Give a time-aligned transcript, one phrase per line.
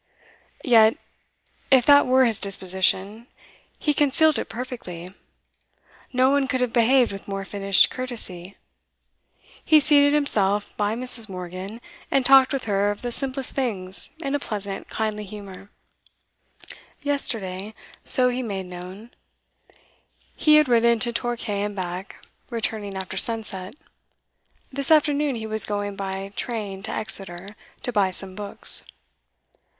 [0.63, 0.97] Yet,
[1.69, 3.27] if that were his disposition,
[3.77, 5.13] he concealed it perfectly;
[6.11, 8.57] no one could have behaved with more finished courtesy.
[9.63, 11.29] He seated himself by Mrs.
[11.29, 11.79] Morgan,
[12.09, 15.69] and talked with her of the simplest things in a pleasant, kindly humour.
[17.03, 19.11] Yesterday, so he made known,
[20.35, 23.75] he had ridden to Torquay and back, returning after sunset.
[24.71, 28.83] This afternoon he was going by train to Exeter, to buy some books.